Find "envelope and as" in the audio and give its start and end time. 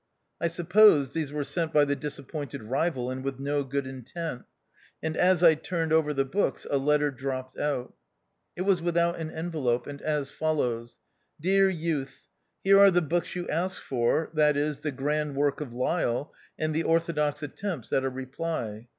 9.29-10.31